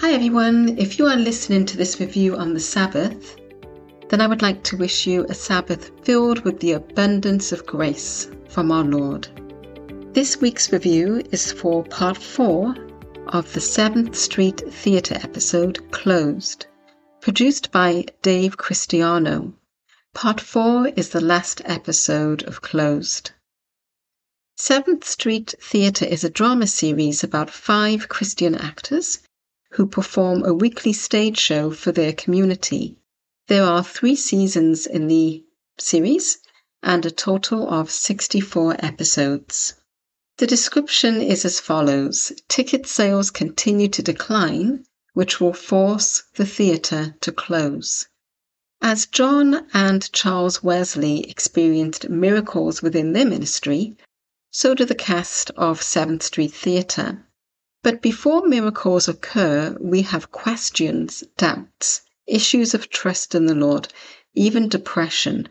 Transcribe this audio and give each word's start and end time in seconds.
Hi 0.00 0.12
everyone, 0.12 0.78
if 0.78 0.98
you 0.98 1.06
are 1.08 1.16
listening 1.16 1.66
to 1.66 1.76
this 1.76 2.00
review 2.00 2.34
on 2.34 2.54
the 2.54 2.58
Sabbath, 2.58 3.36
then 4.08 4.22
I 4.22 4.26
would 4.26 4.40
like 4.40 4.62
to 4.62 4.78
wish 4.78 5.06
you 5.06 5.26
a 5.28 5.34
Sabbath 5.34 5.90
filled 6.04 6.40
with 6.40 6.58
the 6.58 6.72
abundance 6.72 7.52
of 7.52 7.66
grace 7.66 8.26
from 8.48 8.72
our 8.72 8.82
Lord. 8.82 9.28
This 10.14 10.40
week's 10.40 10.72
review 10.72 11.22
is 11.32 11.52
for 11.52 11.84
part 11.84 12.16
4 12.16 12.74
of 13.26 13.52
the 13.52 13.60
7th 13.60 14.16
Street 14.16 14.62
Theatre 14.72 15.16
episode 15.16 15.90
Closed, 15.90 16.64
produced 17.20 17.70
by 17.70 18.06
Dave 18.22 18.56
Christiano. 18.56 19.52
Part 20.14 20.40
4 20.40 20.92
is 20.96 21.10
the 21.10 21.20
last 21.20 21.60
episode 21.66 22.42
of 22.44 22.62
Closed. 22.62 23.32
7th 24.58 25.04
Street 25.04 25.54
Theatre 25.60 26.06
is 26.06 26.24
a 26.24 26.30
drama 26.30 26.66
series 26.66 27.22
about 27.22 27.50
five 27.50 28.08
Christian 28.08 28.54
actors 28.54 29.18
who 29.74 29.86
perform 29.86 30.44
a 30.44 30.52
weekly 30.52 30.92
stage 30.92 31.38
show 31.38 31.70
for 31.70 31.92
their 31.92 32.12
community. 32.12 32.96
There 33.46 33.64
are 33.64 33.84
three 33.84 34.16
seasons 34.16 34.86
in 34.86 35.06
the 35.06 35.44
series 35.78 36.38
and 36.82 37.06
a 37.06 37.10
total 37.10 37.68
of 37.68 37.90
64 37.90 38.76
episodes. 38.78 39.74
The 40.38 40.46
description 40.46 41.20
is 41.20 41.44
as 41.44 41.60
follows 41.60 42.32
Ticket 42.48 42.86
sales 42.86 43.30
continue 43.30 43.88
to 43.88 44.02
decline, 44.02 44.86
which 45.12 45.40
will 45.40 45.52
force 45.52 46.22
the 46.34 46.46
theatre 46.46 47.14
to 47.20 47.30
close. 47.30 48.08
As 48.80 49.06
John 49.06 49.66
and 49.74 50.10
Charles 50.12 50.62
Wesley 50.62 51.28
experienced 51.28 52.08
miracles 52.08 52.80
within 52.82 53.12
their 53.12 53.26
ministry, 53.26 53.96
so 54.50 54.74
do 54.74 54.84
the 54.84 54.94
cast 54.94 55.50
of 55.50 55.82
Seventh 55.82 56.22
Street 56.22 56.54
Theatre. 56.54 57.26
But 57.82 58.02
before 58.02 58.46
miracles 58.46 59.08
occur, 59.08 59.74
we 59.80 60.02
have 60.02 60.30
questions, 60.30 61.24
doubts, 61.38 62.02
issues 62.26 62.74
of 62.74 62.90
trust 62.90 63.34
in 63.34 63.46
the 63.46 63.54
Lord, 63.54 63.88
even 64.34 64.68
depression. 64.68 65.48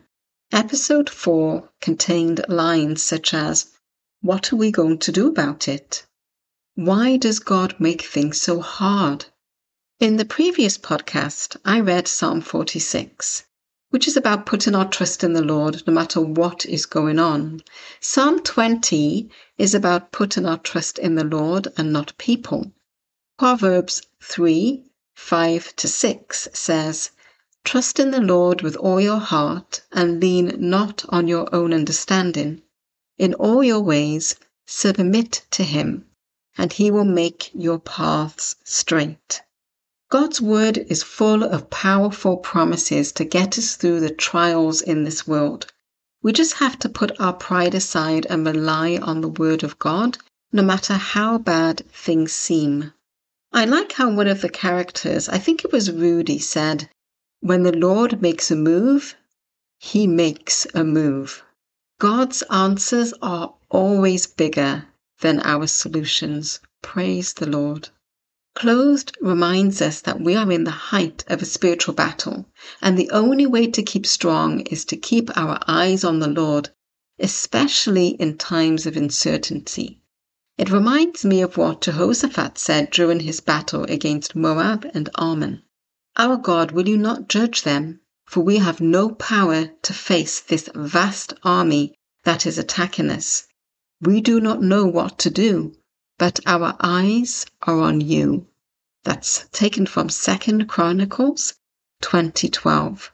Episode 0.52 1.10
4 1.10 1.68
contained 1.80 2.44
lines 2.48 3.02
such 3.02 3.34
as, 3.34 3.66
What 4.20 4.52
are 4.52 4.56
we 4.56 4.70
going 4.70 4.98
to 4.98 5.10
do 5.10 5.26
about 5.26 5.66
it? 5.66 6.06
Why 6.76 7.16
does 7.16 7.40
God 7.40 7.74
make 7.80 8.02
things 8.02 8.40
so 8.40 8.60
hard? 8.60 9.26
In 9.98 10.16
the 10.16 10.24
previous 10.24 10.78
podcast, 10.78 11.56
I 11.64 11.80
read 11.80 12.06
Psalm 12.06 12.42
46 12.42 13.42
which 13.90 14.06
is 14.06 14.16
about 14.16 14.46
putting 14.46 14.74
our 14.74 14.88
trust 14.88 15.24
in 15.24 15.32
the 15.32 15.42
Lord 15.42 15.82
no 15.86 15.92
matter 15.92 16.20
what 16.20 16.64
is 16.64 16.86
going 16.86 17.18
on. 17.18 17.60
Psalm 17.98 18.40
20 18.40 19.28
is 19.58 19.74
about 19.74 20.12
putting 20.12 20.46
our 20.46 20.58
trust 20.58 20.98
in 20.98 21.16
the 21.16 21.24
Lord 21.24 21.66
and 21.76 21.92
not 21.92 22.16
people. 22.16 22.72
Proverbs 23.36 24.02
3 24.22 24.84
5 25.16 25.76
to 25.76 25.88
6 25.88 26.48
says, 26.52 27.10
Trust 27.64 27.98
in 27.98 28.10
the 28.10 28.20
Lord 28.20 28.62
with 28.62 28.76
all 28.76 29.00
your 29.00 29.18
heart 29.18 29.82
and 29.92 30.20
lean 30.20 30.54
not 30.58 31.04
on 31.08 31.26
your 31.26 31.52
own 31.54 31.74
understanding. 31.74 32.62
In 33.18 33.34
all 33.34 33.62
your 33.64 33.80
ways, 33.80 34.36
submit 34.66 35.46
to 35.50 35.64
him, 35.64 36.06
and 36.56 36.72
he 36.72 36.90
will 36.90 37.04
make 37.04 37.50
your 37.52 37.78
paths 37.78 38.56
straight. 38.62 39.42
God's 40.10 40.40
word 40.40 40.76
is 40.76 41.04
full 41.04 41.44
of 41.44 41.70
powerful 41.70 42.36
promises 42.36 43.12
to 43.12 43.24
get 43.24 43.56
us 43.56 43.76
through 43.76 44.00
the 44.00 44.10
trials 44.10 44.82
in 44.82 45.04
this 45.04 45.24
world. 45.24 45.72
We 46.20 46.32
just 46.32 46.54
have 46.54 46.76
to 46.80 46.88
put 46.88 47.20
our 47.20 47.32
pride 47.32 47.76
aside 47.76 48.26
and 48.28 48.44
rely 48.44 48.96
on 48.96 49.20
the 49.20 49.28
word 49.28 49.62
of 49.62 49.78
God, 49.78 50.18
no 50.50 50.64
matter 50.64 50.94
how 50.94 51.38
bad 51.38 51.84
things 51.92 52.32
seem. 52.32 52.92
I 53.52 53.64
like 53.64 53.92
how 53.92 54.10
one 54.10 54.26
of 54.26 54.40
the 54.40 54.48
characters, 54.48 55.28
I 55.28 55.38
think 55.38 55.64
it 55.64 55.70
was 55.70 55.92
Rudy, 55.92 56.40
said, 56.40 56.90
When 57.38 57.62
the 57.62 57.76
Lord 57.76 58.20
makes 58.20 58.50
a 58.50 58.56
move, 58.56 59.14
he 59.78 60.08
makes 60.08 60.66
a 60.74 60.82
move. 60.82 61.44
God's 62.00 62.42
answers 62.50 63.14
are 63.22 63.54
always 63.68 64.26
bigger 64.26 64.86
than 65.20 65.38
our 65.42 65.68
solutions. 65.68 66.58
Praise 66.82 67.32
the 67.34 67.46
Lord. 67.46 67.90
Closed 68.56 69.16
reminds 69.20 69.80
us 69.80 70.00
that 70.00 70.20
we 70.20 70.34
are 70.34 70.50
in 70.50 70.64
the 70.64 70.72
height 70.72 71.22
of 71.28 71.40
a 71.40 71.44
spiritual 71.44 71.94
battle, 71.94 72.46
and 72.82 72.98
the 72.98 73.08
only 73.10 73.46
way 73.46 73.68
to 73.68 73.80
keep 73.80 74.04
strong 74.04 74.62
is 74.62 74.84
to 74.86 74.96
keep 74.96 75.30
our 75.36 75.60
eyes 75.68 76.02
on 76.02 76.18
the 76.18 76.26
Lord, 76.26 76.70
especially 77.20 78.08
in 78.18 78.36
times 78.36 78.86
of 78.86 78.96
uncertainty. 78.96 80.02
It 80.58 80.68
reminds 80.68 81.24
me 81.24 81.42
of 81.42 81.56
what 81.56 81.82
Jehoshaphat 81.82 82.58
said 82.58 82.90
during 82.90 83.20
his 83.20 83.40
battle 83.40 83.84
against 83.84 84.34
Moab 84.34 84.84
and 84.94 85.08
Ammon. 85.16 85.62
Our 86.16 86.36
God, 86.36 86.72
will 86.72 86.88
you 86.88 86.98
not 86.98 87.28
judge 87.28 87.62
them? 87.62 88.00
For 88.26 88.40
we 88.40 88.56
have 88.56 88.80
no 88.80 89.10
power 89.10 89.70
to 89.82 89.92
face 89.94 90.40
this 90.40 90.68
vast 90.74 91.34
army 91.44 91.94
that 92.24 92.46
is 92.46 92.58
attacking 92.58 93.10
us. 93.10 93.44
We 94.00 94.20
do 94.20 94.40
not 94.40 94.60
know 94.60 94.86
what 94.86 95.20
to 95.20 95.30
do, 95.30 95.72
but 96.20 96.38
our 96.44 96.76
eyes 96.80 97.46
are 97.62 97.80
on 97.80 97.98
you. 97.98 98.46
That's 99.04 99.48
taken 99.52 99.86
from 99.86 100.10
Second 100.10 100.68
Chronicles 100.68 101.54
2012. 102.02 103.10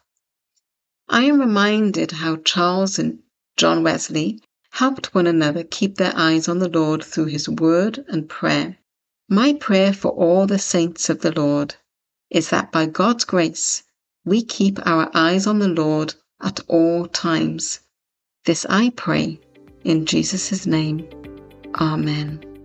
I 1.09 1.23
am 1.23 1.39
reminded 1.39 2.11
how 2.11 2.35
Charles 2.35 2.99
and 2.99 3.21
John 3.57 3.85
Wesley 3.85 4.43
helped 4.73 5.15
one 5.15 5.29
another 5.29 5.63
keep 5.63 5.95
their 5.95 6.15
eyes 6.17 6.49
on 6.49 6.59
the 6.59 6.69
Lord 6.69 7.05
through 7.05 7.27
his 7.27 7.49
word 7.49 8.05
and 8.09 8.29
prayer. 8.29 8.77
My 9.29 9.53
prayer 9.53 9.93
for 9.93 10.11
all 10.11 10.49
the 10.49 10.59
saints 10.59 11.09
of 11.09 11.21
the 11.21 11.31
Lord 11.31 11.77
is 12.29 12.51
that 12.51 12.73
by 12.73 12.87
God's 12.87 13.25
grace 13.25 13.85
we 14.25 14.43
keep 14.43 14.85
our 14.85 15.13
eyes 15.15 15.47
on 15.47 15.61
the 15.61 15.69
Lord 15.69 16.17
at 16.41 16.59
all 16.67 17.07
times. 17.07 17.79
This 18.47 18.67
I 18.69 18.91
pray 18.91 19.39
in 19.85 20.07
Jesus' 20.07 20.67
name. 20.67 21.09
Amen. 21.77 22.56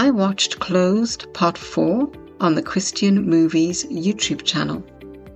I 0.00 0.12
watched 0.12 0.60
Closed 0.60 1.26
Part 1.34 1.58
4 1.58 2.08
on 2.38 2.54
the 2.54 2.62
Christian 2.62 3.28
Movies 3.28 3.84
YouTube 3.86 4.44
channel. 4.44 4.80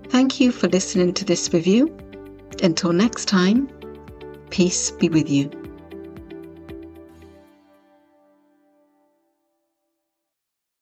Thank 0.09 0.39
you 0.39 0.53
for 0.53 0.69
listening 0.69 1.15
to 1.15 1.25
this 1.25 1.53
review. 1.53 1.93
Until 2.63 2.93
next 2.93 3.27
time, 3.27 3.69
peace 4.51 4.93
be 4.93 5.09
with 5.09 5.29
you. 5.29 5.51